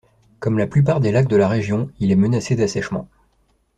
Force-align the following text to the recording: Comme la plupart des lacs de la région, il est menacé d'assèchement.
Comme 0.39 0.57
la 0.57 0.65
plupart 0.65 0.99
des 0.99 1.11
lacs 1.11 1.27
de 1.27 1.35
la 1.35 1.47
région, 1.47 1.91
il 1.99 2.11
est 2.11 2.15
menacé 2.15 2.55
d'assèchement. 2.55 3.07